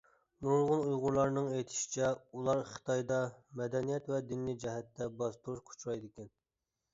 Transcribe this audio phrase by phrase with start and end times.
[0.45, 2.07] نۇرغۇن ئۇيغۇرلارنىڭ ئېيتىشىچە
[2.37, 3.19] ئۇلار خىتايدا
[3.61, 6.35] مەدەنىيەت ۋە دىننى جەھەتتە باستۇرۇشقا ئۇچرايدىكەن.